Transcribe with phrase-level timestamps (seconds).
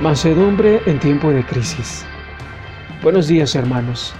[0.00, 2.06] Mansedumbre en tiempo de crisis.
[3.02, 4.14] Buenos días hermanos.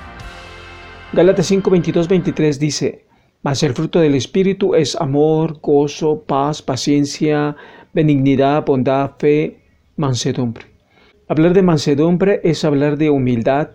[1.12, 3.04] Gálatas 5, 22, 23 dice,
[3.44, 7.54] Mas el fruto del Espíritu es amor, gozo, paz, paciencia,
[7.92, 9.60] benignidad, bondad, fe,
[9.96, 10.66] mansedumbre.
[11.28, 13.70] Hablar de mansedumbre es hablar de humildad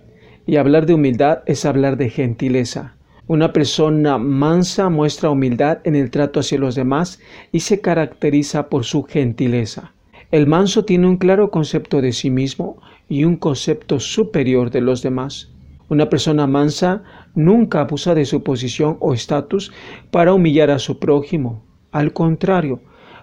[0.45, 2.97] y hablar de humildad es hablar de gentileza.
[3.27, 7.21] Una persona mansa muestra humildad en el trato hacia los demás
[7.53, 9.93] y se caracteriza por su gentileza.
[10.33, 15.03] El manso tiene un claro concepto de sí mismo y un concepto superior de los
[15.03, 15.51] demás.
[15.89, 17.03] Una persona mansa
[17.35, 19.71] nunca abusa de su posición o estatus
[20.09, 21.61] para humillar a su prójimo.
[21.91, 22.81] Al contrario,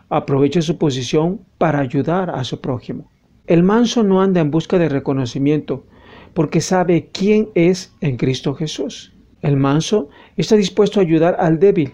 [0.08, 3.10] aprovecha su posición para ayudar a su prójimo.
[3.48, 5.86] El manso no anda en busca de reconocimiento
[6.32, 9.12] porque sabe quién es en Cristo Jesús.
[9.42, 11.92] El manso está dispuesto a ayudar al débil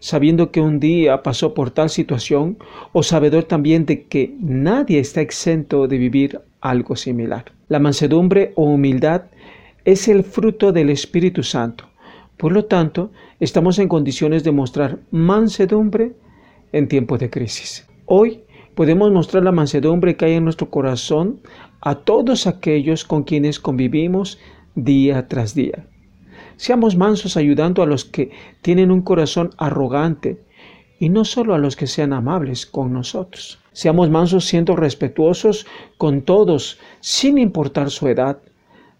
[0.00, 2.58] sabiendo que un día pasó por tal situación,
[2.92, 7.52] o sabedor también de que nadie está exento de vivir algo similar.
[7.68, 9.22] La mansedumbre o humildad
[9.84, 11.84] es el fruto del Espíritu Santo.
[12.36, 16.12] Por lo tanto, estamos en condiciones de mostrar mansedumbre
[16.72, 17.86] en tiempos de crisis.
[18.06, 18.42] Hoy
[18.74, 21.40] podemos mostrar la mansedumbre que hay en nuestro corazón
[21.80, 24.38] a todos aquellos con quienes convivimos
[24.74, 25.86] día tras día.
[26.58, 30.42] Seamos mansos ayudando a los que tienen un corazón arrogante
[30.98, 33.60] y no solo a los que sean amables con nosotros.
[33.72, 35.66] Seamos mansos siendo respetuosos
[35.98, 38.38] con todos, sin importar su edad,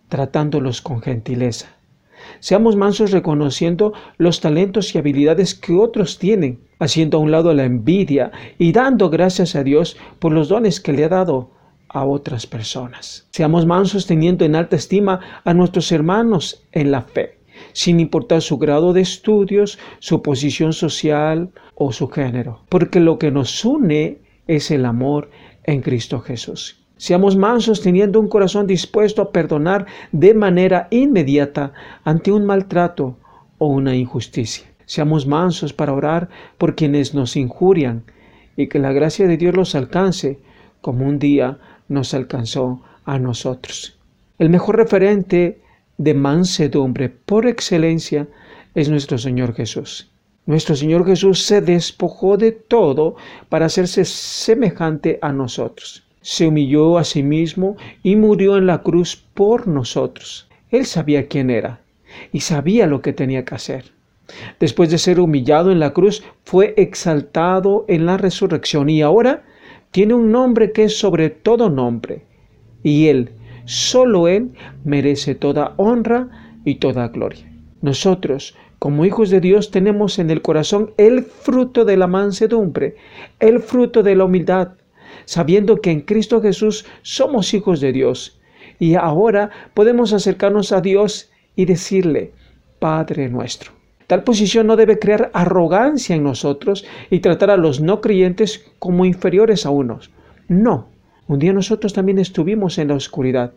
[0.09, 1.67] tratándolos con gentileza.
[2.39, 7.65] Seamos mansos reconociendo los talentos y habilidades que otros tienen, haciendo a un lado la
[7.65, 11.50] envidia y dando gracias a Dios por los dones que le ha dado
[11.89, 13.27] a otras personas.
[13.33, 17.38] Seamos mansos teniendo en alta estima a nuestros hermanos en la fe
[17.73, 23.31] sin importar su grado de estudios, su posición social o su género, porque lo que
[23.31, 25.31] nos une es el amor
[25.65, 26.81] en Cristo Jesús.
[26.97, 31.72] Seamos mansos teniendo un corazón dispuesto a perdonar de manera inmediata
[32.03, 33.16] ante un maltrato
[33.59, 34.66] o una injusticia.
[34.84, 38.04] Seamos mansos para orar por quienes nos injurian
[38.56, 40.41] y que la gracia de Dios los alcance
[40.81, 43.99] como un día nos alcanzó a nosotros.
[44.38, 45.60] El mejor referente
[45.98, 48.28] de mansedumbre por excelencia
[48.75, 50.10] es nuestro Señor Jesús.
[50.47, 53.16] Nuestro Señor Jesús se despojó de todo
[53.48, 56.04] para hacerse semejante a nosotros.
[56.22, 60.48] Se humilló a sí mismo y murió en la cruz por nosotros.
[60.70, 61.81] Él sabía quién era
[62.32, 63.92] y sabía lo que tenía que hacer.
[64.60, 69.44] Después de ser humillado en la cruz, fue exaltado en la resurrección y ahora
[69.91, 72.25] tiene un nombre que es sobre todo nombre.
[72.82, 73.30] Y Él
[73.69, 74.53] Solo Él
[74.83, 76.31] merece toda honra
[76.65, 77.53] y toda gloria.
[77.83, 82.97] Nosotros, como hijos de Dios, tenemos en el corazón el fruto de la mansedumbre,
[83.41, 84.69] el fruto de la humildad,
[85.27, 88.41] sabiendo que en Cristo Jesús somos hijos de Dios.
[88.78, 92.33] Y ahora podemos acercarnos a Dios y decirle,
[92.78, 93.73] Padre nuestro.
[94.07, 99.05] Tal posición no debe crear arrogancia en nosotros y tratar a los no creyentes como
[99.05, 100.11] inferiores a unos.
[100.49, 100.89] No,
[101.28, 103.53] un día nosotros también estuvimos en la oscuridad,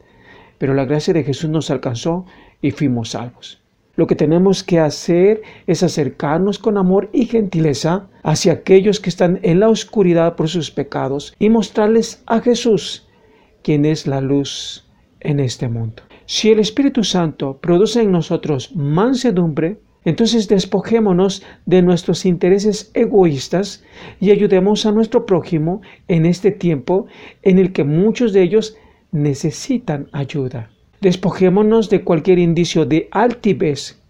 [0.57, 2.25] pero la gracia de Jesús nos alcanzó
[2.61, 3.61] y fuimos salvos.
[3.95, 9.39] Lo que tenemos que hacer es acercarnos con amor y gentileza hacia aquellos que están
[9.41, 13.07] en la oscuridad por sus pecados y mostrarles a Jesús,
[13.63, 14.85] quien es la luz
[15.19, 16.03] en este mundo.
[16.25, 23.83] Si el Espíritu Santo produce en nosotros mansedumbre, entonces despojémonos de nuestros intereses egoístas
[24.19, 27.07] y ayudemos a nuestro prójimo en este tiempo
[27.43, 28.75] en el que muchos de ellos
[29.11, 30.71] necesitan ayuda.
[31.01, 34.01] Despojémonos de cualquier indicio de altivez,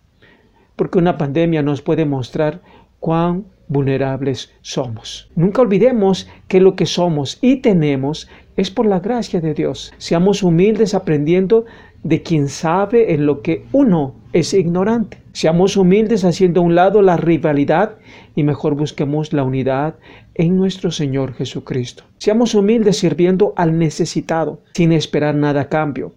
[0.75, 2.61] porque una pandemia nos puede mostrar
[2.99, 5.29] cuán vulnerables somos.
[5.35, 8.27] Nunca olvidemos que lo que somos y tenemos
[8.57, 9.93] es por la gracia de Dios.
[9.97, 11.65] Seamos humildes aprendiendo
[12.03, 15.19] de quien sabe en lo que uno es ignorante.
[15.31, 17.97] Seamos humildes haciendo a un lado la rivalidad
[18.35, 19.95] y mejor busquemos la unidad
[20.35, 22.03] en nuestro Señor Jesucristo.
[22.17, 26.13] Seamos humildes sirviendo al necesitado sin esperar nada a cambio,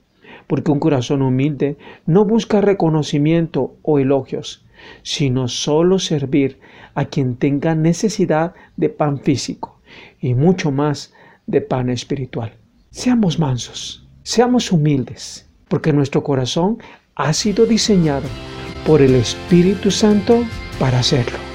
[0.47, 1.77] porque un corazón humilde
[2.07, 4.65] no busca reconocimiento o elogios,
[5.03, 6.59] sino solo servir
[6.95, 9.81] a quien tenga necesidad de pan físico
[10.21, 11.13] y mucho más
[11.47, 12.53] de pan espiritual.
[12.91, 16.79] Seamos mansos, seamos humildes, porque nuestro corazón
[17.15, 18.29] ha sido diseñado
[18.87, 20.45] por el Espíritu Santo
[20.79, 21.54] para hacerlo.